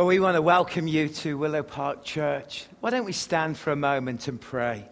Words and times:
Well, 0.00 0.06
we 0.06 0.18
want 0.18 0.36
to 0.36 0.40
welcome 0.40 0.88
you 0.88 1.08
to 1.08 1.36
Willow 1.36 1.62
Park 1.62 2.04
Church. 2.04 2.64
Why 2.80 2.88
don't 2.88 3.04
we 3.04 3.12
stand 3.12 3.58
for 3.58 3.70
a 3.70 3.76
moment 3.76 4.28
and 4.28 4.40
pray? 4.40 4.88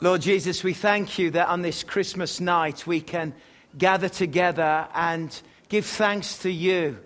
Lord 0.00 0.22
Jesus, 0.22 0.64
we 0.64 0.72
thank 0.72 1.18
you 1.18 1.30
that 1.32 1.48
on 1.48 1.60
this 1.60 1.84
Christmas 1.84 2.40
night 2.40 2.86
we 2.86 3.02
can 3.02 3.34
gather 3.76 4.08
together 4.08 4.88
and 4.94 5.38
give 5.68 5.84
thanks 5.84 6.38
to 6.38 6.50
you. 6.50 6.98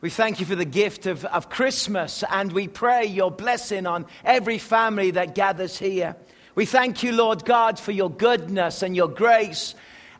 We 0.00 0.08
thank 0.08 0.38
you 0.38 0.46
for 0.46 0.54
the 0.54 0.64
gift 0.64 1.06
of, 1.06 1.24
of 1.24 1.50
Christmas 1.50 2.22
and 2.30 2.52
we 2.52 2.68
pray 2.68 3.06
your 3.06 3.32
blessing 3.32 3.86
on 3.88 4.06
every 4.24 4.58
family 4.58 5.10
that 5.10 5.34
gathers 5.34 5.76
here. 5.76 6.14
We 6.54 6.66
thank 6.66 7.02
you, 7.02 7.10
Lord 7.10 7.44
God, 7.44 7.80
for 7.80 7.90
your 7.90 8.10
goodness 8.10 8.82
and 8.82 8.94
your 8.94 9.08
grace. 9.08 9.74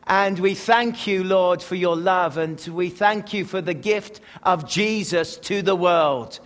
And 0.05 0.37
we 0.37 0.53
thank 0.53 1.07
you, 1.07 1.23
Lord, 1.23 1.63
for 1.63 1.75
your 1.75 1.95
love. 1.95 2.37
And 2.37 2.59
we 2.67 2.89
thank 2.89 3.33
you 3.33 3.45
for 3.45 3.61
the 3.61 3.73
gift 3.73 4.19
of 4.43 4.67
Jesus 4.67 5.37
to 5.37 5.61
the 5.61 5.77
world. 5.77 6.39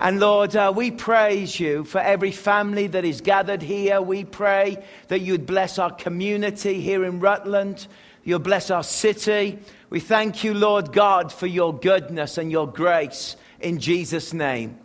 And 0.00 0.18
Lord, 0.18 0.56
uh, 0.56 0.72
we 0.74 0.90
praise 0.90 1.60
you 1.60 1.84
for 1.84 2.00
every 2.00 2.32
family 2.32 2.88
that 2.88 3.04
is 3.04 3.20
gathered 3.20 3.62
here. 3.62 4.02
We 4.02 4.24
pray 4.24 4.82
that 5.08 5.20
you'd 5.20 5.46
bless 5.46 5.78
our 5.78 5.92
community 5.92 6.80
here 6.80 7.04
in 7.04 7.20
Rutland. 7.20 7.86
You'll 8.24 8.40
bless 8.40 8.70
our 8.70 8.82
city. 8.82 9.60
We 9.90 10.00
thank 10.00 10.42
you, 10.42 10.54
Lord 10.54 10.92
God, 10.92 11.32
for 11.32 11.46
your 11.46 11.78
goodness 11.78 12.36
and 12.36 12.50
your 12.50 12.66
grace 12.66 13.36
in 13.60 13.78
Jesus' 13.78 14.32
name. 14.32 14.76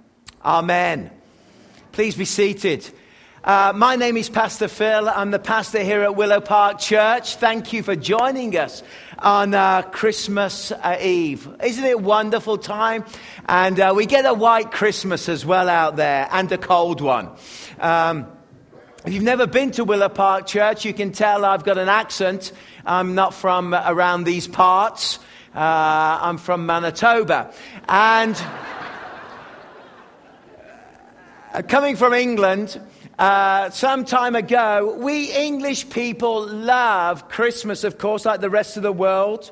Amen. 0.44 1.10
Please 1.94 2.16
be 2.16 2.26
seated. 2.26 2.88
Uh, 3.46 3.72
my 3.76 3.96
name 3.96 4.18
is 4.18 4.28
Pastor 4.28 4.68
Phil. 4.68 5.08
I'm 5.08 5.30
the 5.30 5.38
pastor 5.38 5.84
here 5.84 6.02
at 6.02 6.16
Willow 6.16 6.42
Park 6.42 6.80
Church. 6.80 7.36
Thank 7.36 7.74
you 7.74 7.84
for 7.84 7.96
joining 7.96 8.58
us 8.58 8.82
on 9.20 9.54
uh, 9.54 9.84
Christmas 9.84 10.72
uh, 10.72 10.98
Eve. 11.00 11.48
Isn't 11.64 11.86
it 11.86 11.94
a 11.94 11.98
wonderful 12.00 12.58
time? 12.58 13.06
And 13.48 13.80
uh, 13.80 13.94
we 13.96 14.08
get 14.08 14.26
a 14.26 14.34
white 14.34 14.72
Christmas 14.72 15.30
as 15.30 15.46
well 15.46 15.70
out 15.70 15.96
there 15.96 16.28
and 16.32 16.52
a 16.52 16.58
cold 16.58 17.02
one. 17.02 17.30
Um, 17.80 18.26
if 19.06 19.14
you've 19.14 19.22
never 19.22 19.46
been 19.46 19.70
to 19.74 19.84
Willow 19.84 20.10
Park 20.10 20.48
Church, 20.48 20.84
you 20.84 20.96
can 20.96 21.12
tell 21.12 21.46
I've 21.46 21.64
got 21.64 21.78
an 21.78 21.88
accent. 21.88 22.52
I'm 22.84 23.14
not 23.14 23.36
from 23.36 23.76
around 23.76 24.24
these 24.24 24.48
parts. 24.48 25.20
Uh, 25.54 25.60
I'm 26.20 26.40
from 26.40 26.66
Manitoba. 26.66 27.54
And 27.88 28.36
uh, 31.54 31.62
coming 31.62 31.96
from 31.96 32.16
England, 32.16 32.82
uh, 33.18 33.70
some 33.70 34.04
time 34.04 34.36
ago, 34.36 34.98
we 35.00 35.32
English 35.32 35.90
people 35.90 36.46
love 36.48 37.30
Christmas, 37.30 37.86
of 37.86 37.98
course, 37.98 38.26
like 38.26 38.42
the 38.42 38.50
rest 38.50 38.76
of 38.76 38.84
the 38.84 38.92
world. 38.92 39.52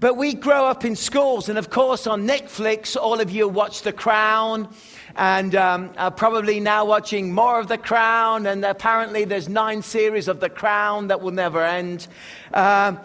But 0.00 0.18
we 0.18 0.34
grow 0.34 0.66
up 0.66 0.84
in 0.84 0.96
schools, 0.96 1.48
and 1.48 1.56
of 1.56 1.70
course, 1.70 2.06
on 2.06 2.26
Netflix, 2.26 2.94
all 2.94 3.20
of 3.20 3.30
you 3.30 3.48
watch 3.48 3.82
The 3.82 3.92
Crown, 3.92 4.68
and 5.16 5.54
um, 5.54 5.92
are 5.96 6.10
probably 6.10 6.60
now 6.60 6.84
watching 6.84 7.32
more 7.32 7.58
of 7.58 7.68
The 7.68 7.78
Crown. 7.78 8.44
And 8.44 8.62
apparently, 8.64 9.24
there's 9.24 9.48
nine 9.48 9.80
series 9.80 10.28
of 10.28 10.40
The 10.40 10.50
Crown 10.50 11.06
that 11.08 11.22
will 11.22 11.30
never 11.30 11.64
end. 11.64 12.06
Uh, 12.52 12.96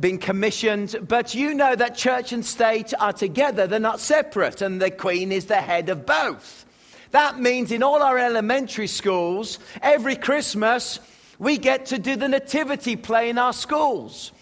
being 0.00 0.18
commissioned, 0.18 0.96
but 1.08 1.34
you 1.34 1.54
know 1.54 1.74
that 1.74 1.96
church 1.96 2.32
and 2.32 2.44
state 2.44 2.92
are 3.00 3.14
together, 3.14 3.66
they're 3.66 3.80
not 3.80 3.98
separate, 3.98 4.60
and 4.60 4.82
the 4.82 4.90
Queen 4.90 5.32
is 5.32 5.46
the 5.46 5.56
head 5.56 5.88
of 5.88 6.04
both. 6.04 6.65
That 7.10 7.38
means 7.38 7.72
in 7.72 7.82
all 7.82 8.02
our 8.02 8.18
elementary 8.18 8.86
schools, 8.86 9.58
every 9.82 10.16
Christmas, 10.16 10.98
we 11.38 11.58
get 11.58 11.86
to 11.86 11.98
do 11.98 12.16
the 12.16 12.28
nativity 12.28 12.96
play 12.96 13.30
in 13.30 13.38
our 13.38 13.52
schools. 13.52 14.32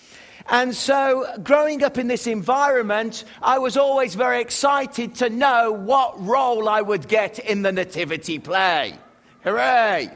And 0.46 0.74
so, 0.74 1.26
growing 1.42 1.82
up 1.82 1.96
in 1.96 2.06
this 2.06 2.26
environment, 2.26 3.24
I 3.40 3.58
was 3.58 3.78
always 3.78 4.14
very 4.14 4.42
excited 4.42 5.14
to 5.16 5.30
know 5.30 5.72
what 5.72 6.22
role 6.22 6.68
I 6.68 6.82
would 6.82 7.08
get 7.08 7.38
in 7.38 7.62
the 7.62 7.72
nativity 7.72 8.38
play. 8.38 8.94
Hooray! 9.42 10.10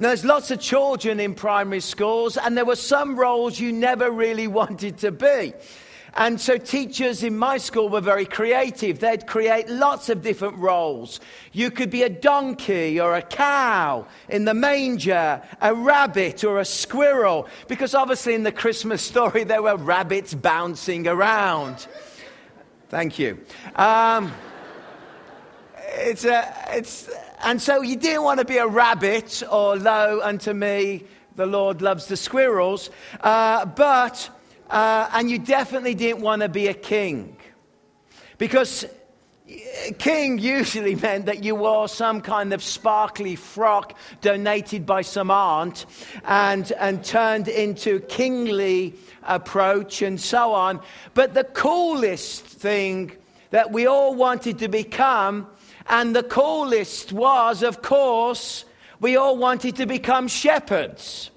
Now, 0.00 0.08
there's 0.08 0.24
lots 0.24 0.50
of 0.50 0.60
children 0.60 1.18
in 1.18 1.34
primary 1.34 1.80
schools, 1.80 2.36
and 2.36 2.56
there 2.56 2.66
were 2.66 2.76
some 2.76 3.18
roles 3.18 3.58
you 3.58 3.72
never 3.72 4.10
really 4.10 4.46
wanted 4.60 4.98
to 4.98 5.12
be. 5.12 5.54
And 6.14 6.40
so 6.40 6.56
teachers 6.56 7.22
in 7.22 7.36
my 7.36 7.58
school 7.58 7.88
were 7.88 8.00
very 8.00 8.24
creative. 8.24 8.98
They'd 8.98 9.26
create 9.26 9.68
lots 9.68 10.08
of 10.08 10.22
different 10.22 10.56
roles. 10.56 11.20
You 11.52 11.70
could 11.70 11.90
be 11.90 12.02
a 12.02 12.08
donkey 12.08 13.00
or 13.00 13.14
a 13.14 13.22
cow 13.22 14.06
in 14.28 14.44
the 14.44 14.54
manger, 14.54 15.42
a 15.60 15.74
rabbit 15.74 16.44
or 16.44 16.58
a 16.58 16.64
squirrel, 16.64 17.46
because 17.68 17.94
obviously 17.94 18.34
in 18.34 18.42
the 18.42 18.52
Christmas 18.52 19.02
story 19.02 19.44
there 19.44 19.62
were 19.62 19.76
rabbits 19.76 20.34
bouncing 20.34 21.06
around. 21.06 21.86
Thank 22.88 23.18
you. 23.18 23.38
Um, 23.76 24.32
it's 25.90 26.24
a, 26.24 26.54
it's, 26.70 27.10
and 27.44 27.60
so 27.60 27.82
you 27.82 27.96
didn't 27.96 28.22
want 28.22 28.40
to 28.40 28.46
be 28.46 28.56
a 28.56 28.66
rabbit 28.66 29.42
or, 29.50 29.76
lo, 29.76 30.20
unto 30.22 30.52
me, 30.52 31.04
the 31.36 31.46
Lord 31.46 31.82
loves 31.82 32.06
the 32.06 32.16
squirrels. 32.16 32.90
Uh, 33.20 33.64
but 33.64 34.30
uh, 34.70 35.08
and 35.12 35.30
you 35.30 35.38
definitely 35.38 35.94
didn't 35.94 36.22
want 36.22 36.42
to 36.42 36.48
be 36.48 36.68
a 36.68 36.74
king. 36.74 37.36
Because 38.36 38.86
king 39.98 40.38
usually 40.38 40.94
meant 41.06 41.26
that 41.26 41.42
you 41.42 41.54
wore 41.54 41.88
some 41.88 42.20
kind 42.20 42.52
of 42.52 42.62
sparkly 42.62 43.36
frock 43.36 43.96
donated 44.20 44.84
by 44.84 45.02
some 45.02 45.30
aunt 45.30 45.86
and, 46.24 46.72
and 46.72 47.04
turned 47.04 47.48
into 47.48 48.00
kingly 48.00 48.94
approach 49.24 50.02
and 50.02 50.20
so 50.20 50.52
on. 50.52 50.80
But 51.14 51.34
the 51.34 51.44
coolest 51.44 52.44
thing 52.44 53.12
that 53.50 53.72
we 53.72 53.86
all 53.86 54.14
wanted 54.14 54.58
to 54.58 54.68
become, 54.68 55.48
and 55.88 56.14
the 56.14 56.22
coolest 56.22 57.12
was, 57.12 57.62
of 57.62 57.82
course, 57.82 58.64
we 59.00 59.16
all 59.16 59.36
wanted 59.36 59.76
to 59.76 59.86
become 59.86 60.28
shepherds. 60.28 61.30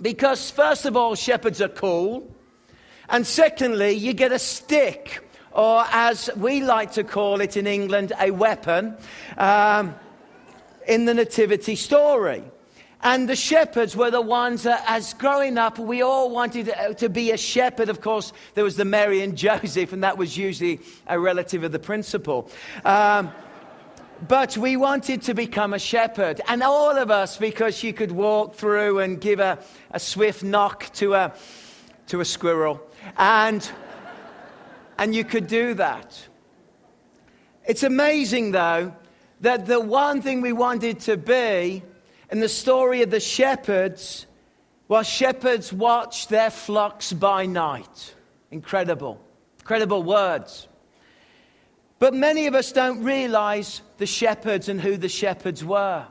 Because, 0.00 0.50
first 0.50 0.86
of 0.86 0.96
all, 0.96 1.14
shepherds 1.14 1.60
are 1.60 1.68
cool. 1.68 2.34
And 3.08 3.26
secondly, 3.26 3.92
you 3.92 4.12
get 4.12 4.32
a 4.32 4.38
stick, 4.38 5.28
or 5.52 5.84
as 5.90 6.30
we 6.36 6.62
like 6.62 6.92
to 6.92 7.04
call 7.04 7.40
it 7.40 7.56
in 7.56 7.66
England, 7.66 8.12
a 8.18 8.30
weapon, 8.30 8.96
um, 9.36 9.94
in 10.88 11.04
the 11.04 11.14
Nativity 11.14 11.76
story. 11.76 12.42
And 13.02 13.28
the 13.28 13.36
shepherds 13.36 13.94
were 13.94 14.10
the 14.10 14.22
ones 14.22 14.62
that, 14.62 14.82
as 14.86 15.12
growing 15.12 15.58
up, 15.58 15.78
we 15.78 16.00
all 16.00 16.30
wanted 16.30 16.72
to 16.96 17.08
be 17.10 17.32
a 17.32 17.36
shepherd. 17.36 17.90
Of 17.90 18.00
course, 18.00 18.32
there 18.54 18.64
was 18.64 18.76
the 18.76 18.86
Mary 18.86 19.20
and 19.20 19.36
Joseph, 19.46 19.92
and 19.92 20.02
that 20.02 20.16
was 20.16 20.38
usually 20.38 20.80
a 21.06 21.20
relative 21.20 21.62
of 21.64 21.72
the 21.72 21.78
principal. 21.78 22.50
Um, 22.86 23.30
but 24.26 24.56
we 24.56 24.76
wanted 24.76 25.22
to 25.22 25.34
become 25.34 25.74
a 25.74 25.78
shepherd. 25.78 26.40
And 26.48 26.62
all 26.62 26.96
of 26.96 27.10
us, 27.10 27.36
because 27.36 27.82
you 27.82 27.92
could 27.92 28.12
walk 28.12 28.54
through 28.54 29.00
and 29.00 29.20
give 29.20 29.40
a, 29.40 29.58
a 29.90 30.00
swift 30.00 30.42
knock 30.42 30.90
to 30.94 31.14
a, 31.14 31.34
to 32.08 32.20
a 32.20 32.24
squirrel. 32.24 32.80
And, 33.18 33.68
and 34.98 35.14
you 35.14 35.24
could 35.24 35.46
do 35.46 35.74
that. 35.74 36.28
It's 37.66 37.82
amazing, 37.82 38.52
though, 38.52 38.94
that 39.40 39.66
the 39.66 39.80
one 39.80 40.22
thing 40.22 40.40
we 40.40 40.52
wanted 40.52 41.00
to 41.00 41.16
be 41.16 41.82
in 42.30 42.40
the 42.40 42.48
story 42.48 43.02
of 43.02 43.10
the 43.10 43.20
shepherds 43.20 44.26
was 44.88 45.06
shepherds 45.06 45.72
watch 45.72 46.28
their 46.28 46.50
flocks 46.50 47.12
by 47.12 47.46
night. 47.46 48.14
Incredible. 48.50 49.20
Incredible 49.60 50.02
words. 50.02 50.68
But 51.98 52.14
many 52.14 52.46
of 52.46 52.54
us 52.54 52.72
don't 52.72 53.02
realize 53.02 53.82
the 53.98 54.06
shepherds 54.06 54.68
and 54.68 54.80
who 54.80 54.96
the 54.96 55.08
shepherds 55.08 55.64
were. 55.64 56.06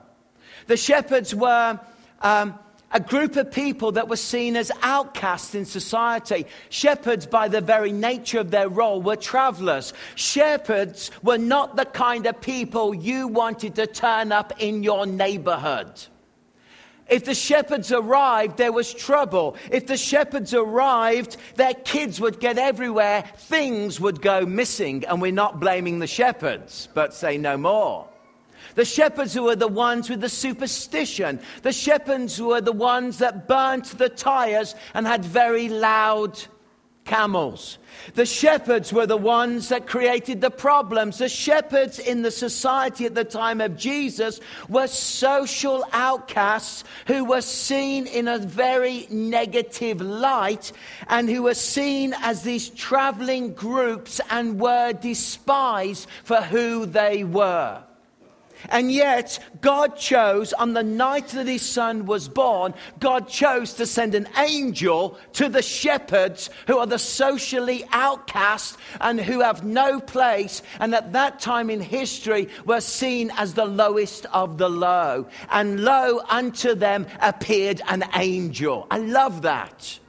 The 0.67 0.77
shepherds 0.77 1.35
were 1.35 1.79
um, 2.21 2.57
a 2.91 2.99
group 2.99 3.35
of 3.35 3.51
people 3.51 3.91
that 3.93 4.07
were 4.07 4.15
seen 4.15 4.55
as 4.55 4.71
outcasts 4.81 5.55
in 5.55 5.65
society. 5.65 6.45
Shepherds, 6.69 7.25
by 7.25 7.47
the 7.47 7.59
very 7.59 7.91
nature 7.91 8.39
of 8.39 8.51
their 8.51 8.69
role, 8.69 9.01
were 9.01 9.15
travelers. 9.15 9.93
Shepherds 10.15 11.11
were 11.23 11.39
not 11.39 11.75
the 11.75 11.85
kind 11.85 12.27
of 12.27 12.39
people 12.39 12.93
you 12.93 13.27
wanted 13.27 13.75
to 13.75 13.87
turn 13.87 14.31
up 14.31 14.53
in 14.59 14.83
your 14.83 15.05
neighborhood. 15.05 15.91
If 17.09 17.25
the 17.25 17.35
shepherds 17.35 17.91
arrived, 17.91 18.57
there 18.57 18.71
was 18.71 18.93
trouble. 18.93 19.57
If 19.71 19.87
the 19.87 19.97
shepherds 19.97 20.53
arrived, 20.53 21.37
their 21.55 21.73
kids 21.73 22.19
would 22.19 22.39
get 22.39 22.57
everywhere, 22.57 23.23
things 23.37 23.99
would 23.99 24.21
go 24.21 24.45
missing. 24.45 25.03
And 25.05 25.21
we're 25.21 25.31
not 25.31 25.59
blaming 25.59 25.99
the 25.99 26.07
shepherds, 26.07 26.87
but 26.93 27.13
say 27.13 27.37
no 27.37 27.57
more. 27.57 28.07
The 28.75 28.85
shepherds 28.85 29.33
who 29.33 29.43
were 29.43 29.55
the 29.55 29.67
ones 29.67 30.09
with 30.09 30.21
the 30.21 30.29
superstition. 30.29 31.39
The 31.61 31.73
shepherds 31.73 32.37
who 32.37 32.47
were 32.47 32.61
the 32.61 32.71
ones 32.71 33.19
that 33.19 33.47
burnt 33.47 33.97
the 33.97 34.09
tires 34.09 34.73
and 34.93 35.05
had 35.05 35.23
very 35.23 35.69
loud 35.69 36.43
camels. 37.05 37.77
The 38.15 38.25
shepherds 38.25 38.91
were 38.93 39.05
the 39.05 39.17
ones 39.17 39.69
that 39.69 39.87
created 39.87 40.41
the 40.41 40.51
problems. 40.51 41.17
The 41.17 41.29
shepherds 41.29 41.99
in 41.99 42.21
the 42.21 42.31
society 42.31 43.05
at 43.05 43.15
the 43.15 43.23
time 43.23 43.61
of 43.61 43.77
Jesus 43.77 44.39
were 44.69 44.87
social 44.87 45.85
outcasts 45.91 46.83
who 47.07 47.25
were 47.25 47.41
seen 47.41 48.07
in 48.07 48.27
a 48.27 48.39
very 48.39 49.07
negative 49.09 50.01
light 50.01 50.71
and 51.07 51.29
who 51.29 51.43
were 51.43 51.53
seen 51.53 52.13
as 52.21 52.43
these 52.43 52.69
traveling 52.69 53.53
groups 53.53 54.21
and 54.29 54.59
were 54.59 54.93
despised 54.93 56.07
for 56.23 56.37
who 56.37 56.85
they 56.85 57.23
were. 57.23 57.83
And 58.69 58.91
yet, 58.91 59.39
God 59.61 59.97
chose, 59.97 60.53
on 60.53 60.73
the 60.73 60.83
night 60.83 61.29
that 61.29 61.47
his 61.47 61.61
son 61.61 62.05
was 62.05 62.29
born, 62.29 62.73
God 62.99 63.27
chose 63.27 63.73
to 63.73 63.85
send 63.85 64.15
an 64.15 64.27
angel 64.37 65.17
to 65.33 65.49
the 65.49 65.61
shepherds 65.61 66.49
who 66.67 66.77
are 66.77 66.87
the 66.87 66.99
socially 66.99 67.85
outcast 67.91 68.77
and 69.01 69.19
who 69.19 69.41
have 69.41 69.63
no 69.63 69.99
place, 69.99 70.61
and 70.79 70.93
at 70.95 71.13
that 71.13 71.39
time 71.39 71.69
in 71.69 71.81
history 71.81 72.49
were 72.65 72.81
seen 72.81 73.31
as 73.37 73.53
the 73.53 73.65
lowest 73.65 74.25
of 74.27 74.57
the 74.57 74.69
low. 74.69 75.27
And 75.51 75.83
lo, 75.83 76.21
unto 76.29 76.75
them 76.75 77.07
appeared 77.21 77.81
an 77.87 78.03
angel. 78.15 78.87
I 78.89 78.99
love 78.99 79.43
that. 79.43 79.99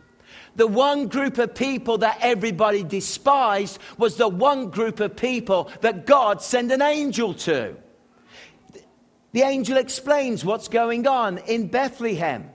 The 0.56 0.66
one 0.66 1.08
group 1.08 1.38
of 1.38 1.54
people 1.54 1.98
that 1.98 2.18
everybody 2.20 2.84
despised 2.84 3.80
was 3.98 4.16
the 4.16 4.28
one 4.28 4.70
group 4.70 5.00
of 5.00 5.16
people 5.16 5.70
that 5.80 6.06
God 6.06 6.42
sent 6.42 6.70
an 6.70 6.80
angel 6.80 7.34
to. 7.34 7.76
The 9.34 9.42
angel 9.42 9.78
explains 9.78 10.44
what's 10.44 10.68
going 10.68 11.08
on 11.08 11.38
in 11.38 11.66
Bethlehem. 11.66 12.50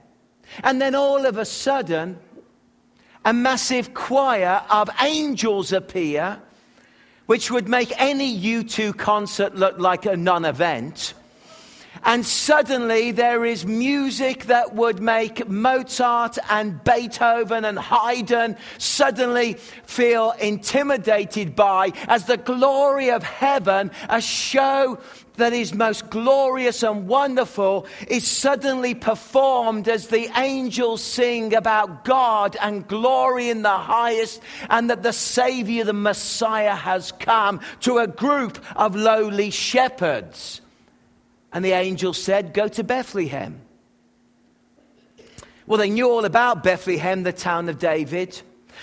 And 0.64 0.80
then 0.80 0.94
all 0.94 1.26
of 1.26 1.36
a 1.36 1.44
sudden, 1.44 2.18
a 3.22 3.34
massive 3.34 3.92
choir 3.92 4.62
of 4.70 4.88
angels 4.98 5.74
appear, 5.74 6.40
which 7.26 7.50
would 7.50 7.68
make 7.68 7.92
any 8.00 8.34
U2 8.34 8.96
concert 8.96 9.56
look 9.56 9.78
like 9.78 10.06
a 10.06 10.16
non 10.16 10.46
event. 10.46 11.12
And 12.02 12.24
suddenly 12.24 13.10
there 13.10 13.44
is 13.44 13.66
music 13.66 14.46
that 14.46 14.74
would 14.74 15.00
make 15.00 15.48
Mozart 15.48 16.38
and 16.48 16.82
Beethoven 16.82 17.64
and 17.64 17.78
Haydn 17.78 18.56
suddenly 18.78 19.54
feel 19.84 20.32
intimidated 20.40 21.54
by 21.54 21.92
as 22.08 22.24
the 22.24 22.38
glory 22.38 23.10
of 23.10 23.22
heaven, 23.22 23.90
a 24.08 24.20
show 24.20 24.98
that 25.36 25.52
is 25.52 25.74
most 25.74 26.08
glorious 26.10 26.82
and 26.82 27.06
wonderful 27.06 27.86
is 28.08 28.26
suddenly 28.26 28.94
performed 28.94 29.88
as 29.88 30.08
the 30.08 30.30
angels 30.38 31.02
sing 31.02 31.54
about 31.54 32.04
God 32.04 32.56
and 32.60 32.86
glory 32.86 33.50
in 33.50 33.62
the 33.62 33.68
highest, 33.68 34.40
and 34.68 34.90
that 34.90 35.02
the 35.02 35.12
Savior, 35.12 35.84
the 35.84 35.92
Messiah, 35.92 36.74
has 36.74 37.12
come 37.12 37.60
to 37.80 37.98
a 37.98 38.06
group 38.06 38.58
of 38.76 38.96
lowly 38.96 39.50
shepherds. 39.50 40.60
And 41.52 41.64
the 41.64 41.72
angel 41.72 42.12
said, 42.12 42.54
Go 42.54 42.68
to 42.68 42.84
Bethlehem. 42.84 43.60
Well, 45.66 45.78
they 45.78 45.90
knew 45.90 46.08
all 46.08 46.24
about 46.24 46.62
Bethlehem, 46.62 47.22
the 47.22 47.32
town 47.32 47.68
of 47.68 47.78
David. 47.78 48.40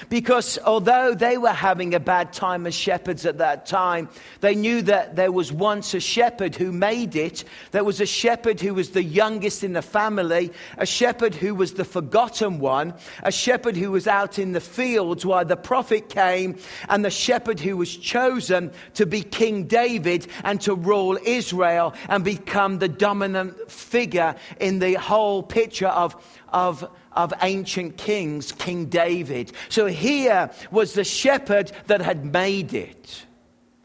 Because 0.09 0.57
although 0.65 1.13
they 1.13 1.37
were 1.37 1.49
having 1.49 1.93
a 1.93 1.99
bad 1.99 2.33
time 2.33 2.67
as 2.67 2.75
shepherds 2.75 3.25
at 3.25 3.39
that 3.39 3.65
time, 3.65 4.09
they 4.41 4.55
knew 4.55 4.81
that 4.83 5.15
there 5.15 5.31
was 5.31 5.51
once 5.51 5.93
a 5.93 5.99
shepherd 5.99 6.55
who 6.55 6.71
made 6.71 7.15
it. 7.15 7.43
There 7.71 7.83
was 7.83 8.01
a 8.01 8.05
shepherd 8.05 8.59
who 8.59 8.73
was 8.73 8.91
the 8.91 9.03
youngest 9.03 9.63
in 9.63 9.73
the 9.73 9.81
family, 9.81 10.51
a 10.77 10.85
shepherd 10.85 11.35
who 11.35 11.55
was 11.55 11.73
the 11.73 11.85
forgotten 11.85 12.59
one, 12.59 12.93
a 13.23 13.31
shepherd 13.31 13.75
who 13.77 13.91
was 13.91 14.07
out 14.07 14.39
in 14.39 14.51
the 14.51 14.61
fields 14.61 15.25
while 15.25 15.45
the 15.45 15.57
prophet 15.57 16.09
came, 16.09 16.57
and 16.89 17.03
the 17.03 17.09
shepherd 17.09 17.59
who 17.59 17.77
was 17.77 17.95
chosen 17.95 18.71
to 18.93 19.05
be 19.05 19.21
King 19.21 19.63
David 19.65 20.27
and 20.43 20.61
to 20.61 20.75
rule 20.75 21.17
Israel 21.25 21.93
and 22.09 22.23
become 22.23 22.79
the 22.79 22.87
dominant 22.87 23.71
figure 23.71 24.35
in 24.59 24.79
the 24.79 24.93
whole 24.95 25.43
picture 25.43 25.87
of, 25.87 26.15
of 26.49 26.89
of 27.17 27.33
ancient 27.41 27.97
kings, 27.97 28.53
King 28.53 28.85
David. 28.85 29.51
So 29.67 29.87
here 29.87 30.51
was 30.71 30.93
the 30.93 31.03
shepherd 31.03 31.71
that 31.87 31.99
had 31.99 32.31
made 32.31 32.73
it. 32.73 33.25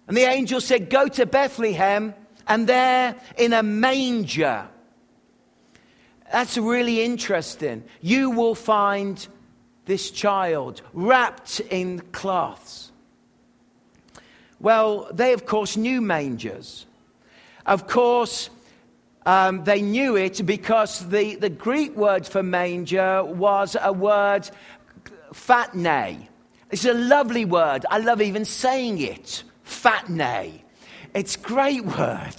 And 0.06 0.16
the 0.16 0.24
angel 0.24 0.60
said, 0.60 0.90
Go 0.90 1.08
to 1.08 1.26
Bethlehem, 1.26 2.14
and 2.46 2.68
there 2.68 3.16
in 3.38 3.54
a 3.54 3.62
manger. 3.62 4.68
That's 6.30 6.58
really 6.58 7.02
interesting. 7.02 7.84
You 8.00 8.30
will 8.30 8.54
find 8.54 9.26
this 9.86 10.10
child 10.10 10.82
wrapped 10.92 11.60
in 11.60 12.00
cloths. 12.12 12.92
Well, 14.60 15.08
they, 15.12 15.32
of 15.32 15.46
course, 15.46 15.76
knew 15.76 16.00
mangers. 16.00 16.86
Of 17.64 17.86
course, 17.86 18.50
um, 19.26 19.64
they 19.64 19.82
knew 19.82 20.16
it 20.16 20.44
because 20.44 21.08
the, 21.08 21.36
the 21.36 21.50
Greek 21.50 21.96
word 21.96 22.26
for 22.26 22.42
manger 22.42 23.22
was 23.22 23.76
a 23.80 23.92
word, 23.92 24.50
fatne. 25.32 26.28
It's 26.70 26.84
a 26.84 26.94
lovely 26.94 27.44
word. 27.44 27.84
I 27.90 27.98
love 27.98 28.20
even 28.20 28.44
saying 28.44 28.98
it. 28.98 29.44
Fatne. 29.64 30.62
It's 31.14 31.36
great 31.36 31.84
word. 31.84 32.36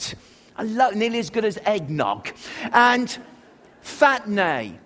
I 0.55 0.63
love 0.63 0.95
nearly 0.95 1.19
as 1.19 1.29
good 1.29 1.45
as 1.45 1.57
eggnog. 1.65 2.29
And 2.73 3.15
fatne. 3.83 4.79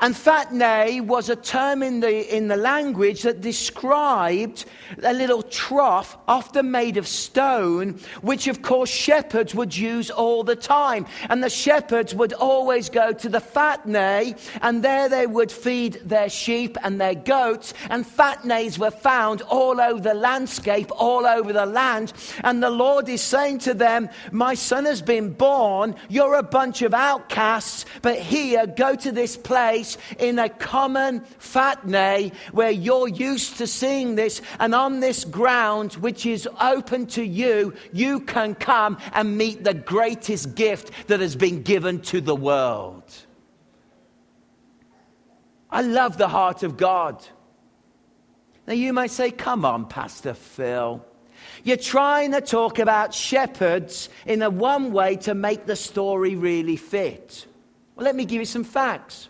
And 0.00 0.14
fatne 0.14 1.06
was 1.06 1.28
a 1.28 1.36
term 1.36 1.82
in 1.82 2.00
the, 2.00 2.34
in 2.36 2.48
the 2.48 2.56
language 2.56 3.22
that 3.22 3.42
described 3.42 4.64
a 5.02 5.12
little 5.12 5.42
trough, 5.42 6.16
often 6.26 6.70
made 6.70 6.96
of 6.96 7.06
stone, 7.06 8.00
which 8.22 8.48
of 8.48 8.62
course 8.62 8.88
shepherds 8.88 9.54
would 9.54 9.76
use 9.76 10.10
all 10.10 10.42
the 10.42 10.56
time. 10.56 11.06
And 11.28 11.44
the 11.44 11.50
shepherds 11.50 12.14
would 12.14 12.32
always 12.32 12.88
go 12.88 13.12
to 13.12 13.28
the 13.28 13.40
fatne, 13.40 14.36
and 14.62 14.82
there 14.82 15.08
they 15.08 15.26
would 15.26 15.52
feed 15.52 16.00
their 16.04 16.30
sheep 16.30 16.78
and 16.82 16.98
their 16.98 17.14
goats. 17.14 17.74
And 17.90 18.06
fatnes 18.06 18.78
were 18.78 18.90
found 18.90 19.42
all 19.42 19.80
over 19.80 20.00
the 20.00 20.14
landscape, 20.14 20.90
all 20.96 21.26
over 21.26 21.52
the 21.52 21.66
land. 21.66 22.14
And 22.42 22.62
the 22.62 22.70
Lord 22.70 23.08
is 23.08 23.20
saying 23.20 23.58
to 23.60 23.74
them, 23.74 24.08
My 24.32 24.54
son 24.54 24.86
has 24.86 25.02
been 25.02 25.30
born. 25.30 25.94
You're 26.08 26.36
a 26.36 26.42
bunch 26.42 26.80
of 26.80 26.94
outcasts, 26.94 27.84
but 28.00 28.18
here, 28.18 28.66
go 28.66 28.94
to 28.96 29.12
this 29.12 29.36
place 29.36 29.89
in 30.18 30.38
a 30.38 30.48
common 30.48 31.20
fatne 31.38 32.32
where 32.52 32.70
you're 32.70 33.08
used 33.08 33.58
to 33.58 33.66
seeing 33.66 34.14
this, 34.14 34.42
and 34.58 34.74
on 34.74 35.00
this 35.00 35.24
ground 35.24 35.94
which 35.94 36.26
is 36.26 36.48
open 36.60 37.06
to 37.06 37.24
you, 37.24 37.74
you 37.92 38.20
can 38.20 38.54
come 38.54 38.98
and 39.12 39.36
meet 39.36 39.64
the 39.64 39.74
greatest 39.74 40.54
gift 40.54 40.90
that 41.08 41.20
has 41.20 41.36
been 41.36 41.62
given 41.62 42.00
to 42.02 42.20
the 42.20 42.36
world. 42.36 43.04
I 45.70 45.82
love 45.82 46.18
the 46.18 46.28
heart 46.28 46.62
of 46.62 46.76
God. 46.76 47.24
Now 48.66 48.74
you 48.74 48.92
might 48.92 49.10
say, 49.10 49.30
Come 49.30 49.64
on, 49.64 49.86
Pastor 49.86 50.34
Phil. 50.34 51.04
You're 51.64 51.76
trying 51.76 52.32
to 52.32 52.40
talk 52.40 52.78
about 52.78 53.14
shepherds 53.14 54.08
in 54.26 54.42
a 54.42 54.50
one 54.50 54.92
way 54.92 55.16
to 55.16 55.34
make 55.34 55.66
the 55.66 55.76
story 55.76 56.34
really 56.34 56.76
fit. 56.76 57.46
Well, 57.96 58.04
let 58.04 58.14
me 58.14 58.24
give 58.24 58.40
you 58.40 58.46
some 58.46 58.64
facts. 58.64 59.29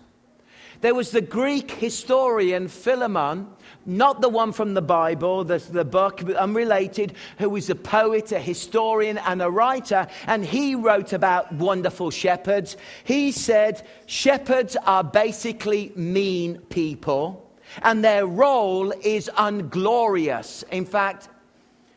There 0.81 0.95
was 0.95 1.11
the 1.11 1.21
Greek 1.21 1.71
historian 1.73 2.69
Philemon, 2.69 3.49
not 3.85 4.23
the 4.23 4.31
one 4.31 4.53
from 4.53 4.73
the 4.73 4.83
Bible, 4.83 5.45
the, 5.45 5.59
the 5.59 5.85
book, 5.85 6.23
unrelated, 6.31 7.15
who 7.39 7.51
was 7.51 7.69
a 7.69 7.75
poet, 7.75 8.33
a 8.33 8.39
historian, 8.39 9.19
and 9.19 9.43
a 9.43 9.51
writer, 9.51 10.07
and 10.27 10.45
he 10.45 10.75
wrote 10.75 11.13
about 11.13 11.53
wonderful 11.53 12.11
shepherds. 12.11 12.79
He 13.05 13.31
said, 13.31 13.87
Shepherds 14.07 14.75
are 14.87 15.05
basically 15.05 15.93
mean 15.97 16.59
people, 16.71 17.51
and 17.83 18.03
their 18.03 18.27
role 18.27 18.91
is 19.03 19.31
unglorious. 19.37 20.63
In 20.71 20.87
fact, 20.87 21.29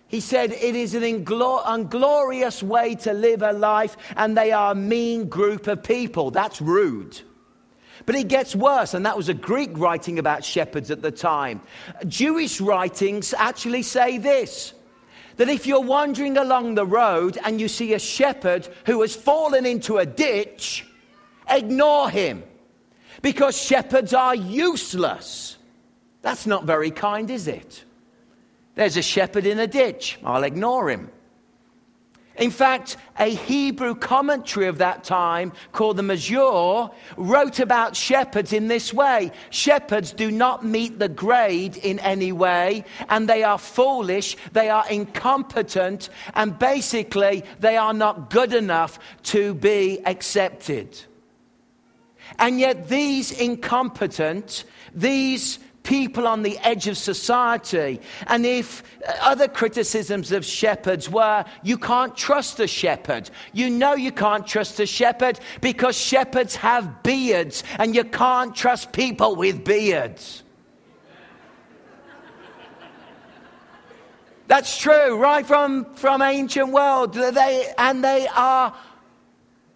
he 0.09 0.19
said 0.19 0.51
it 0.51 0.75
is 0.75 0.93
an 0.93 1.03
unglorious 1.03 2.61
way 2.61 2.95
to 2.95 3.13
live 3.13 3.43
a 3.43 3.53
life, 3.53 3.95
and 4.17 4.37
they 4.37 4.51
are 4.51 4.73
a 4.73 4.75
mean 4.75 5.29
group 5.29 5.67
of 5.67 5.83
people. 5.83 6.31
That's 6.31 6.61
rude. 6.61 7.21
But 8.05 8.15
it 8.15 8.27
gets 8.27 8.55
worse, 8.55 8.93
and 8.93 9.05
that 9.05 9.15
was 9.15 9.29
a 9.29 9.33
Greek 9.33 9.71
writing 9.75 10.19
about 10.19 10.43
shepherds 10.43 10.91
at 10.91 11.01
the 11.01 11.11
time. 11.11 11.61
Jewish 12.07 12.59
writings 12.59 13.33
actually 13.37 13.83
say 13.83 14.17
this 14.17 14.73
that 15.37 15.49
if 15.49 15.65
you're 15.65 15.81
wandering 15.81 16.37
along 16.37 16.75
the 16.75 16.85
road 16.85 17.39
and 17.43 17.59
you 17.59 17.67
see 17.67 17.93
a 17.93 17.99
shepherd 17.99 18.67
who 18.85 19.01
has 19.01 19.15
fallen 19.15 19.65
into 19.65 19.97
a 19.97 20.05
ditch, 20.05 20.85
ignore 21.49 22.09
him 22.09 22.43
because 23.23 23.59
shepherds 23.59 24.13
are 24.13 24.35
useless. 24.35 25.57
That's 26.21 26.45
not 26.45 26.65
very 26.65 26.91
kind, 26.91 27.29
is 27.31 27.47
it? 27.47 27.83
There's 28.75 28.97
a 28.97 29.01
shepherd 29.01 29.45
in 29.45 29.59
a 29.59 29.67
ditch. 29.67 30.19
I'll 30.23 30.43
ignore 30.43 30.89
him. 30.89 31.09
In 32.37 32.49
fact, 32.49 32.97
a 33.19 33.29
Hebrew 33.29 33.93
commentary 33.93 34.65
of 34.67 34.79
that 34.79 35.03
time 35.03 35.53
called 35.71 35.97
the 35.97 36.03
Mazur 36.03 36.89
wrote 37.15 37.59
about 37.59 37.95
shepherds 37.95 38.53
in 38.53 38.67
this 38.67 38.91
way 38.91 39.31
Shepherds 39.51 40.11
do 40.11 40.31
not 40.31 40.65
meet 40.65 40.97
the 40.97 41.09
grade 41.09 41.77
in 41.77 41.99
any 41.99 42.31
way, 42.31 42.85
and 43.09 43.29
they 43.29 43.43
are 43.43 43.59
foolish, 43.59 44.35
they 44.51 44.69
are 44.69 44.87
incompetent, 44.89 46.09
and 46.33 46.57
basically, 46.57 47.43
they 47.59 47.77
are 47.77 47.93
not 47.93 48.31
good 48.31 48.53
enough 48.53 48.97
to 49.23 49.53
be 49.53 49.99
accepted. 50.05 50.99
And 52.39 52.59
yet, 52.59 52.89
these 52.89 53.31
incompetent, 53.31 54.63
these 54.93 55.59
people 55.83 56.27
on 56.27 56.41
the 56.41 56.57
edge 56.59 56.87
of 56.87 56.97
society. 56.97 57.99
And 58.27 58.45
if 58.45 58.83
uh, 59.07 59.13
other 59.21 59.47
criticisms 59.47 60.31
of 60.31 60.45
shepherds 60.45 61.09
were, 61.09 61.45
you 61.61 61.77
can't 61.77 62.15
trust 62.15 62.59
a 62.59 62.67
shepherd. 62.67 63.29
You 63.51 63.69
know 63.69 63.93
you 63.93 64.11
can't 64.11 64.47
trust 64.47 64.79
a 64.79 64.85
shepherd 64.85 65.39
because 65.61 65.97
shepherds 65.97 66.55
have 66.55 67.03
beards, 67.03 67.63
and 67.77 67.95
you 67.95 68.03
can't 68.03 68.55
trust 68.55 68.91
people 68.91 69.35
with 69.35 69.63
beards. 69.63 70.43
That's 74.47 74.77
true, 74.77 75.17
right 75.17 75.45
from, 75.45 75.95
from 75.95 76.21
ancient 76.21 76.69
world. 76.71 77.13
They, 77.13 77.73
and 77.77 78.03
they 78.03 78.27
are 78.27 78.75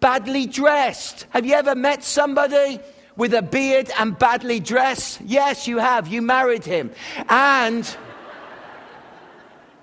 badly 0.00 0.46
dressed. 0.46 1.26
Have 1.30 1.46
you 1.46 1.54
ever 1.54 1.74
met 1.74 2.04
somebody 2.04 2.78
with 3.18 3.34
a 3.34 3.42
beard 3.42 3.90
and 3.98 4.18
badly 4.18 4.60
dressed? 4.60 5.20
Yes, 5.22 5.68
you 5.68 5.76
have. 5.76 6.08
You 6.08 6.22
married 6.22 6.64
him. 6.64 6.90
And 7.28 7.84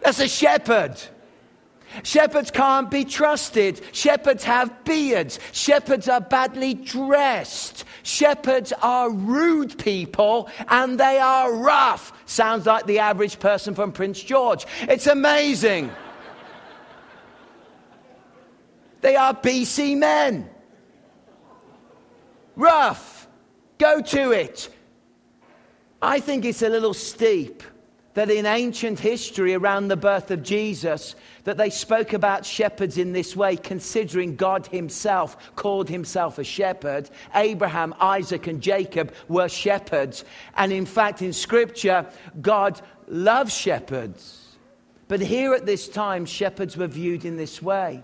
that's 0.01 0.19
a 0.19 0.27
shepherd. 0.27 0.99
Shepherds 2.03 2.51
can't 2.51 2.89
be 2.91 3.05
trusted. 3.05 3.81
Shepherds 3.91 4.43
have 4.43 4.83
beards. 4.83 5.39
Shepherds 5.51 6.07
are 6.07 6.21
badly 6.21 6.73
dressed. 6.73 7.85
Shepherds 8.03 8.73
are 8.81 9.09
rude 9.09 9.77
people 9.77 10.49
and 10.67 10.99
they 10.99 11.19
are 11.19 11.53
rough. 11.53 12.11
Sounds 12.25 12.65
like 12.65 12.85
the 12.85 12.99
average 12.99 13.39
person 13.39 13.75
from 13.75 13.91
Prince 13.91 14.21
George. 14.21 14.65
It's 14.81 15.07
amazing. 15.07 15.91
they 19.01 19.15
are 19.15 19.33
BC 19.33 19.97
men. 19.97 20.49
Rough. 22.55 23.14
Go 23.77 24.01
to 24.01 24.31
it. 24.31 24.69
I 26.01 26.19
think 26.19 26.45
it's 26.45 26.61
a 26.61 26.69
little 26.69 26.93
steep 26.93 27.63
that 28.15 28.31
in 28.31 28.45
ancient 28.45 28.97
history 28.97 29.53
around 29.53 29.89
the 29.89 29.97
birth 29.97 30.31
of 30.31 30.41
Jesus 30.41 31.15
that 31.43 31.57
they 31.57 31.69
spoke 31.69 32.13
about 32.13 32.45
shepherds 32.45 32.97
in 32.97 33.11
this 33.11 33.35
way 33.35 33.57
considering 33.57 34.37
God 34.37 34.67
himself 34.67 35.53
called 35.55 35.89
himself 35.89 36.37
a 36.39 36.43
shepherd. 36.43 37.09
Abraham 37.35 37.93
Isaac 37.99 38.47
and 38.47 38.61
Jacob 38.61 39.13
were 39.27 39.49
shepherds. 39.49 40.23
And 40.55 40.71
in 40.71 40.85
fact 40.85 41.21
in 41.21 41.33
scripture 41.33 42.05
God 42.41 42.81
loves 43.07 43.53
shepherds. 43.53 44.57
But 45.07 45.19
here 45.19 45.53
at 45.53 45.65
this 45.65 45.89
time 45.89 46.25
shepherds 46.25 46.77
were 46.77 46.87
viewed 46.87 47.25
in 47.25 47.35
this 47.35 47.61
way. 47.61 48.01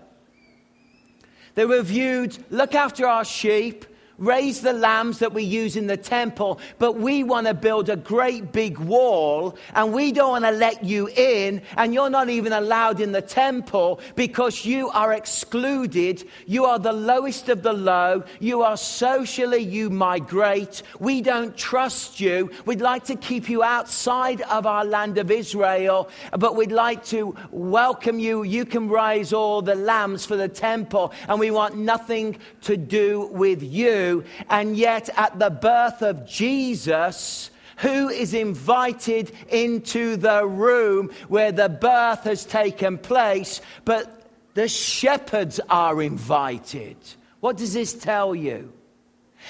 They 1.54 1.64
were 1.64 1.82
viewed 1.82 2.36
look 2.50 2.74
after 2.74 3.06
our 3.06 3.24
sheep 3.24 3.86
raise 4.22 4.60
the 4.60 4.72
lambs 4.72 5.18
that 5.18 5.34
we 5.34 5.42
use 5.42 5.76
in 5.76 5.88
the 5.88 5.96
temple, 5.96 6.60
but 6.78 6.96
we 6.96 7.24
want 7.24 7.48
to 7.48 7.54
build 7.54 7.88
a 7.88 7.96
great 7.96 8.52
big 8.52 8.78
wall 8.78 9.56
and 9.74 9.92
we 9.92 10.12
don't 10.12 10.30
want 10.30 10.44
to 10.44 10.52
let 10.52 10.84
you 10.84 11.08
in 11.08 11.60
and 11.76 11.92
you're 11.92 12.08
not 12.08 12.28
even 12.28 12.52
allowed 12.52 13.00
in 13.00 13.10
the 13.10 13.20
temple 13.20 14.00
because 14.14 14.64
you 14.64 14.88
are 14.90 15.12
excluded. 15.12 16.24
You 16.46 16.66
are 16.66 16.78
the 16.78 16.92
lowest 16.92 17.48
of 17.48 17.62
the 17.62 17.72
low. 17.72 18.22
You 18.38 18.62
are 18.62 18.76
socially, 18.76 19.62
you 19.62 19.90
migrate. 19.90 20.82
We 21.00 21.20
don't 21.20 21.56
trust 21.56 22.20
you. 22.20 22.50
We'd 22.64 22.80
like 22.80 23.04
to 23.06 23.16
keep 23.16 23.48
you 23.48 23.64
outside 23.64 24.40
of 24.42 24.66
our 24.66 24.84
land 24.84 25.18
of 25.18 25.32
Israel, 25.32 26.08
but 26.38 26.54
we'd 26.54 26.70
like 26.70 27.04
to 27.06 27.34
welcome 27.50 28.20
you. 28.20 28.44
You 28.44 28.64
can 28.64 28.88
raise 28.88 29.32
all 29.32 29.62
the 29.62 29.74
lambs 29.74 30.24
for 30.24 30.36
the 30.36 30.48
temple 30.48 31.12
and 31.26 31.40
we 31.40 31.50
want 31.50 31.76
nothing 31.76 32.36
to 32.62 32.76
do 32.76 33.26
with 33.32 33.64
you 33.64 34.11
and 34.48 34.76
yet 34.76 35.08
at 35.16 35.38
the 35.38 35.50
birth 35.50 36.02
of 36.02 36.26
Jesus, 36.26 37.50
who 37.78 38.08
is 38.08 38.34
invited 38.34 39.32
into 39.48 40.16
the 40.16 40.46
room 40.46 41.10
where 41.28 41.52
the 41.52 41.68
birth 41.68 42.24
has 42.24 42.44
taken 42.44 42.98
place, 42.98 43.60
but 43.84 44.28
the 44.54 44.68
shepherds 44.68 45.60
are 45.68 46.02
invited. 46.02 46.96
What 47.40 47.56
does 47.56 47.74
this 47.74 47.94
tell 47.94 48.34
you? 48.34 48.72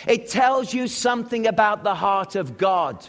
It 0.07 0.29
tells 0.29 0.73
you 0.73 0.89
something 0.89 1.47
about 1.47 1.85
the 1.85 1.95
heart 1.95 2.37
of 2.37 2.57
God 2.57 3.07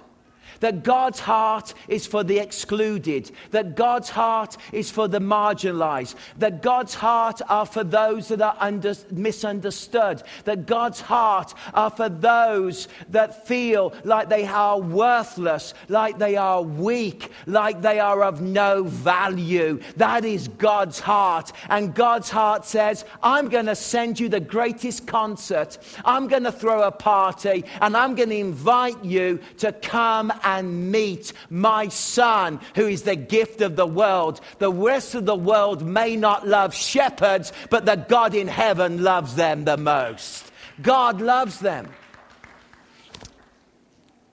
that 0.63 0.81
God's 0.81 1.19
heart 1.19 1.73
is 1.89 2.07
for 2.07 2.23
the 2.23 2.39
excluded, 2.39 3.29
that 3.51 3.75
God's 3.75 4.09
heart 4.09 4.55
is 4.71 4.89
for 4.89 5.09
the 5.09 5.19
marginalized, 5.19 6.15
that 6.37 6.61
God's 6.61 6.93
heart 6.93 7.41
are 7.49 7.65
for 7.65 7.83
those 7.83 8.29
that 8.29 8.41
are 8.41 8.55
under, 8.61 8.95
misunderstood, 9.11 10.23
that 10.45 10.65
God's 10.65 11.01
heart 11.01 11.53
are 11.73 11.89
for 11.89 12.07
those 12.07 12.87
that 13.09 13.45
feel 13.45 13.93
like 14.05 14.29
they 14.29 14.45
are 14.45 14.79
worthless, 14.79 15.73
like 15.89 16.17
they 16.17 16.37
are 16.37 16.61
weak, 16.61 17.29
like 17.45 17.81
they 17.81 17.99
are 17.99 18.23
of 18.23 18.39
no 18.39 18.83
value. 18.83 19.81
That 19.97 20.23
is 20.23 20.47
God's 20.47 21.01
heart. 21.01 21.51
And 21.67 21.93
God's 21.93 22.29
heart 22.29 22.65
says, 22.65 23.03
I'm 23.21 23.49
going 23.49 23.65
to 23.65 23.75
send 23.75 24.17
you 24.17 24.29
the 24.29 24.39
greatest 24.39 25.07
concert. 25.07 25.77
I'm 26.05 26.29
going 26.29 26.45
to 26.45 26.53
throw 26.53 26.83
a 26.83 26.91
party 26.91 27.65
and 27.81 27.97
I'm 27.97 28.15
going 28.15 28.29
to 28.29 28.37
invite 28.37 29.03
you 29.03 29.41
to 29.57 29.73
come 29.73 30.31
and 30.45 30.52
and 30.59 30.91
meet 30.91 31.33
my 31.49 31.87
son, 31.87 32.59
who 32.75 32.87
is 32.87 33.03
the 33.03 33.15
gift 33.15 33.61
of 33.61 33.75
the 33.75 33.87
world. 33.87 34.41
The 34.59 34.71
rest 34.71 35.15
of 35.15 35.25
the 35.25 35.35
world 35.35 35.85
may 35.85 36.15
not 36.15 36.47
love 36.47 36.73
shepherds, 36.73 37.51
but 37.69 37.85
the 37.85 37.95
God 37.95 38.35
in 38.35 38.47
heaven 38.47 39.03
loves 39.03 39.35
them 39.35 39.65
the 39.65 39.77
most. 39.77 40.51
God 40.81 41.21
loves 41.21 41.59
them. 41.59 41.89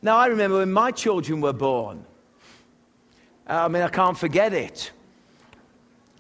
Now, 0.02 0.16
I 0.16 0.26
remember 0.26 0.58
when 0.58 0.72
my 0.72 0.90
children 0.90 1.40
were 1.40 1.52
born. 1.52 2.04
I 3.46 3.68
mean, 3.68 3.82
I 3.82 3.88
can't 3.88 4.16
forget 4.16 4.52
it. 4.52 4.92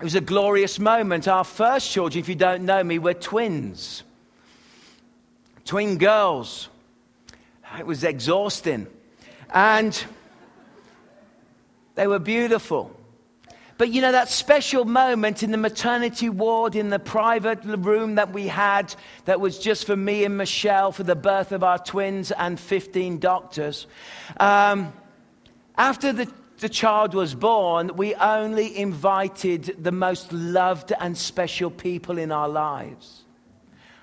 It 0.00 0.04
was 0.04 0.14
a 0.14 0.20
glorious 0.20 0.78
moment. 0.78 1.28
Our 1.28 1.44
first 1.44 1.90
children, 1.90 2.20
if 2.20 2.28
you 2.28 2.34
don't 2.34 2.64
know 2.64 2.82
me, 2.82 2.98
were 2.98 3.14
twins. 3.14 4.02
Twin 5.64 5.98
girls. 5.98 6.68
It 7.78 7.86
was 7.86 8.02
exhausting. 8.02 8.86
And 9.52 10.04
they 11.94 12.06
were 12.06 12.18
beautiful. 12.18 12.96
But 13.80 13.88
you 13.88 14.02
know, 14.02 14.12
that 14.12 14.28
special 14.28 14.84
moment 14.84 15.42
in 15.42 15.52
the 15.52 15.56
maternity 15.56 16.28
ward, 16.28 16.76
in 16.76 16.90
the 16.90 16.98
private 16.98 17.60
room 17.64 18.16
that 18.16 18.30
we 18.30 18.46
had, 18.46 18.94
that 19.24 19.40
was 19.40 19.58
just 19.58 19.86
for 19.86 19.96
me 19.96 20.24
and 20.26 20.36
Michelle 20.36 20.92
for 20.92 21.02
the 21.02 21.16
birth 21.16 21.50
of 21.50 21.64
our 21.64 21.78
twins 21.78 22.30
and 22.30 22.60
15 22.60 23.18
doctors. 23.18 23.86
Um, 24.38 24.92
after 25.78 26.12
the, 26.12 26.30
the 26.58 26.68
child 26.68 27.14
was 27.14 27.34
born, 27.34 27.96
we 27.96 28.14
only 28.16 28.76
invited 28.76 29.82
the 29.82 29.92
most 29.92 30.30
loved 30.30 30.92
and 31.00 31.16
special 31.16 31.70
people 31.70 32.18
in 32.18 32.30
our 32.30 32.50
lives. 32.50 33.22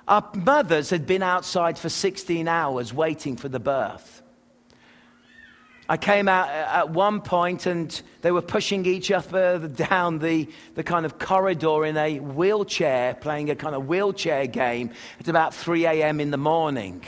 Our 0.08 0.28
mothers 0.34 0.90
had 0.90 1.06
been 1.06 1.22
outside 1.22 1.78
for 1.78 1.90
16 1.90 2.48
hours 2.48 2.96
waiting 2.96 3.36
for 3.36 3.48
the 3.48 3.60
birth. 3.60 4.24
I 5.90 5.96
came 5.96 6.28
out 6.28 6.50
uh, 6.50 6.80
at 6.80 6.90
one 6.90 7.22
point 7.22 7.66
and 7.66 8.02
they 8.22 8.32
were 8.32 8.42
pushing 8.42 8.86
each 8.86 9.10
other 9.10 9.60
down 9.68 10.20
the, 10.20 10.50
the 10.76 10.84
kind 10.84 11.06
of 11.06 11.18
corridor 11.18 11.86
in 11.86 11.96
a 11.96 12.20
wheelchair, 12.20 13.16
playing 13.16 13.50
a 13.50 13.56
kind 13.56 13.74
of 13.74 13.88
wheelchair 13.88 14.48
game 14.48 14.92
at 15.20 15.28
about 15.28 15.54
3 15.54 15.86
a.m. 15.86 16.20
in 16.20 16.32
the 16.32 16.38
morning. 16.38 17.04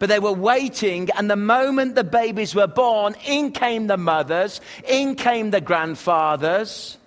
But 0.00 0.08
they 0.08 0.18
were 0.18 0.32
waiting, 0.32 1.10
and 1.16 1.30
the 1.30 1.36
moment 1.36 1.94
the 1.94 2.02
babies 2.02 2.56
were 2.56 2.66
born, 2.66 3.14
in 3.24 3.52
came 3.52 3.86
the 3.86 3.96
mothers, 3.96 4.60
in 4.88 5.14
came 5.14 5.52
the 5.52 5.60
grandfathers. 5.60 6.98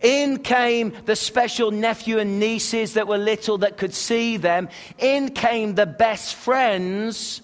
In 0.00 0.38
came 0.38 0.92
the 1.04 1.14
special 1.14 1.70
nephew 1.70 2.18
and 2.18 2.40
nieces 2.40 2.94
that 2.94 3.06
were 3.06 3.18
little 3.18 3.58
that 3.58 3.76
could 3.76 3.94
see 3.94 4.38
them. 4.38 4.70
In 4.98 5.28
came 5.30 5.76
the 5.76 5.86
best 5.86 6.34
friends 6.34 7.42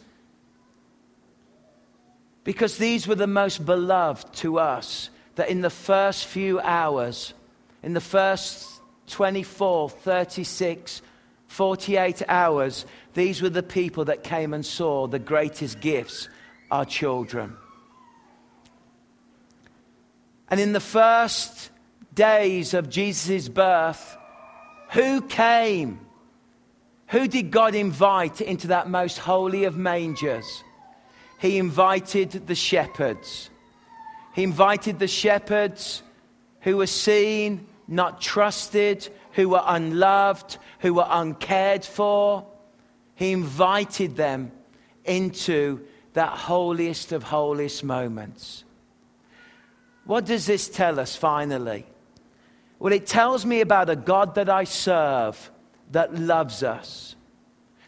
because 2.47 2.79
these 2.79 3.09
were 3.09 3.17
the 3.17 3.27
most 3.27 3.67
beloved 3.67 4.33
to 4.33 4.61
us. 4.61 5.11
That 5.35 5.51
in 5.51 5.63
the 5.63 5.69
first 5.69 6.27
few 6.27 6.61
hours, 6.61 7.35
in 7.83 7.93
the 7.93 8.01
first 8.01 8.81
24, 9.09 9.91
36, 9.91 11.03
48 11.49 12.23
hours, 12.29 12.87
these 13.15 13.43
were 13.43 13.51
the 13.51 13.65
people 13.65 14.05
that 14.05 14.23
came 14.23 14.55
and 14.55 14.65
saw 14.65 15.09
the 15.09 15.19
greatest 15.19 15.81
gifts, 15.81 16.29
our 16.71 16.85
children. 16.85 17.57
And 20.49 20.61
in 20.61 20.73
the 20.73 20.81
first 20.81 21.71
days 22.15 22.75
of 22.75 22.89
Jesus' 22.89 23.49
birth, 23.49 24.17
who 24.93 25.21
came? 25.21 25.99
Who 27.09 27.27
did 27.27 27.51
God 27.51 27.75
invite 27.75 28.41
into 28.41 28.69
that 28.69 28.89
most 28.89 29.19
holy 29.19 29.65
of 29.65 29.77
mangers? 29.77 30.63
He 31.39 31.59
invited 31.59 32.47
the 32.47 32.55
shepherds. 32.55 33.51
He 34.33 34.43
invited 34.43 34.99
the 34.99 35.09
shepherds 35.09 36.03
who 36.61 36.79
were 36.79 36.87
seen, 36.87 37.67
not 37.89 38.21
trusted, 38.21 39.09
who 39.33 39.51
were 39.51 39.63
unloved, 39.65 40.59
who 40.81 40.95
were 40.95 41.07
uncared 41.09 41.85
for. 41.85 42.47
He 43.15 43.33
invited 43.33 44.17
them 44.17 44.53
into 45.05 45.87
that 46.15 46.31
holiest 46.31 47.13
of 47.13 47.23
holiest 47.23 47.85
moments. 47.85 48.65
What 50.05 50.25
does 50.25 50.47
this 50.47 50.69
tell 50.69 50.99
us 51.01 51.17
finally? 51.17 51.87
Well, 52.79 52.93
it 52.93 53.07
tells 53.07 53.45
me 53.45 53.61
about 53.61 53.91
a 53.91 53.97
God 53.97 54.35
that 54.37 54.49
I 54.49 54.65
serve 54.65 55.51
that 55.93 56.15
loves 56.15 56.63
us. 56.63 57.17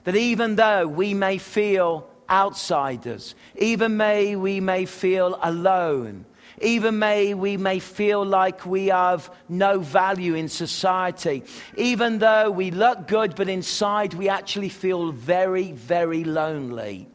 That 0.04 0.16
even 0.16 0.56
though 0.56 0.86
we 0.86 1.14
may 1.14 1.38
feel 1.38 2.08
outsiders, 2.30 3.34
even 3.56 3.96
may 3.96 4.36
we 4.36 4.60
may 4.60 4.84
feel 4.84 5.38
alone, 5.42 6.24
even 6.60 6.98
may 6.98 7.34
we 7.34 7.56
may 7.56 7.78
feel 7.78 8.24
like 8.24 8.66
we 8.66 8.86
have 8.86 9.30
no 9.48 9.78
value 9.78 10.34
in 10.34 10.48
society, 10.48 11.44
even 11.76 12.18
though 12.18 12.50
we 12.50 12.70
look 12.70 13.06
good, 13.06 13.34
but 13.34 13.48
inside 13.48 14.14
we 14.14 14.28
actually 14.28 14.68
feel 14.68 15.12
very, 15.12 15.72
very 15.72 16.24
lonely. 16.24 17.08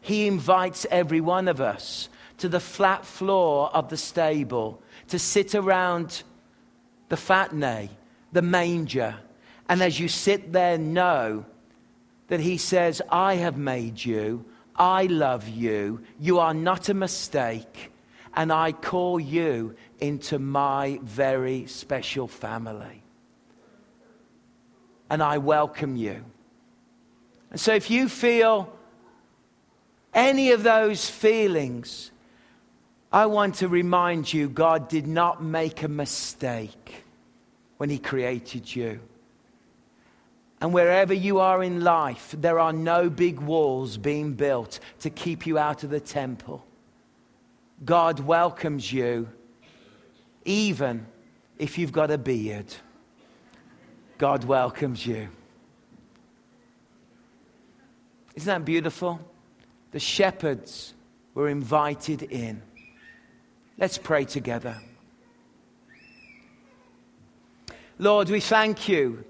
He 0.00 0.26
invites 0.26 0.86
every 0.90 1.20
one 1.20 1.48
of 1.48 1.60
us 1.60 2.08
to 2.38 2.48
the 2.48 2.60
flat 2.60 3.04
floor 3.04 3.70
of 3.74 3.88
the 3.88 3.96
stable 3.96 4.82
to 5.08 5.18
sit 5.18 5.54
around 5.54 6.22
the 7.08 7.16
fatne, 7.16 7.88
the 8.32 8.42
manger. 8.42 9.14
And 9.68 9.82
as 9.82 10.00
you 10.00 10.08
sit 10.08 10.52
there, 10.52 10.76
know 10.76 11.44
that 12.32 12.40
He 12.40 12.56
says, 12.56 13.02
I 13.10 13.34
have 13.34 13.58
made 13.58 14.02
you, 14.02 14.46
I 14.74 15.04
love 15.04 15.50
you, 15.50 16.00
you 16.18 16.38
are 16.38 16.54
not 16.54 16.88
a 16.88 16.94
mistake, 16.94 17.92
and 18.32 18.50
I 18.50 18.72
call 18.72 19.20
you 19.20 19.76
into 20.00 20.38
my 20.38 20.98
very 21.02 21.66
special 21.66 22.26
family. 22.26 23.02
And 25.10 25.22
I 25.22 25.36
welcome 25.36 25.94
you. 25.94 26.24
And 27.50 27.60
so 27.60 27.74
if 27.74 27.90
you 27.90 28.08
feel 28.08 28.72
any 30.14 30.52
of 30.52 30.62
those 30.62 31.10
feelings, 31.10 32.12
I 33.12 33.26
want 33.26 33.56
to 33.56 33.68
remind 33.68 34.32
you 34.32 34.48
God 34.48 34.88
did 34.88 35.06
not 35.06 35.42
make 35.42 35.82
a 35.82 35.88
mistake 35.88 37.04
when 37.76 37.90
He 37.90 37.98
created 37.98 38.74
you. 38.74 39.00
And 40.62 40.72
wherever 40.72 41.12
you 41.12 41.40
are 41.40 41.60
in 41.60 41.80
life, 41.80 42.36
there 42.38 42.60
are 42.60 42.72
no 42.72 43.10
big 43.10 43.40
walls 43.40 43.98
being 43.98 44.34
built 44.34 44.78
to 45.00 45.10
keep 45.10 45.44
you 45.44 45.58
out 45.58 45.82
of 45.82 45.90
the 45.90 45.98
temple. 45.98 46.64
God 47.84 48.20
welcomes 48.20 48.92
you, 48.92 49.28
even 50.44 51.04
if 51.58 51.78
you've 51.78 51.90
got 51.90 52.12
a 52.12 52.16
beard. 52.16 52.72
God 54.18 54.44
welcomes 54.44 55.04
you. 55.04 55.30
Isn't 58.36 58.46
that 58.46 58.64
beautiful? 58.64 59.20
The 59.90 59.98
shepherds 59.98 60.94
were 61.34 61.48
invited 61.48 62.22
in. 62.22 62.62
Let's 63.78 63.98
pray 63.98 64.26
together. 64.26 64.80
Lord, 67.98 68.30
we 68.30 68.38
thank 68.38 68.88
you 68.88 69.24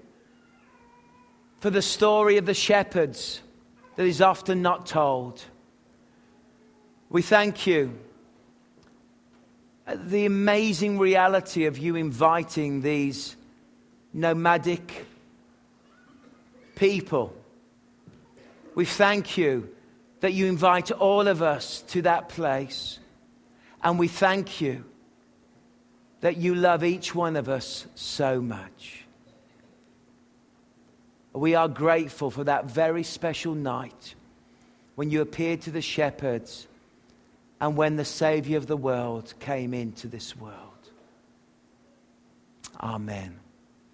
for 1.63 1.69
the 1.69 1.81
story 1.81 2.35
of 2.35 2.45
the 2.45 2.53
shepherds 2.53 3.39
that 3.95 4.05
is 4.05 4.19
often 4.19 4.61
not 4.61 4.85
told. 4.85 5.41
We 7.09 7.21
thank 7.21 7.65
you 7.65 7.97
uh, 9.87 9.95
the 9.97 10.25
amazing 10.25 10.99
reality 10.99 11.63
of 11.63 11.77
you 11.77 11.95
inviting 11.95 12.81
these 12.81 13.37
nomadic 14.11 15.05
people. 16.75 17.33
We 18.75 18.83
thank 18.83 19.37
you 19.37 19.73
that 20.19 20.33
you 20.33 20.47
invite 20.47 20.91
all 20.91 21.29
of 21.29 21.41
us 21.41 21.81
to 21.91 22.01
that 22.01 22.27
place. 22.27 22.99
And 23.81 23.97
we 23.97 24.09
thank 24.09 24.59
you 24.59 24.83
that 26.19 26.35
you 26.35 26.55
love 26.55 26.83
each 26.83 27.15
one 27.15 27.37
of 27.37 27.47
us 27.47 27.87
so 27.95 28.41
much. 28.41 29.02
We 31.33 31.55
are 31.55 31.67
grateful 31.67 32.29
for 32.29 32.43
that 32.43 32.65
very 32.65 33.03
special 33.03 33.55
night 33.55 34.15
when 34.95 35.09
you 35.09 35.21
appeared 35.21 35.61
to 35.61 35.71
the 35.71 35.81
shepherds 35.81 36.67
and 37.59 37.75
when 37.75 37.95
the 37.95 38.05
Savior 38.05 38.57
of 38.57 38.67
the 38.67 38.77
world 38.77 39.33
came 39.39 39.73
into 39.73 40.07
this 40.07 40.35
world. 40.37 40.59
Amen. 42.79 43.39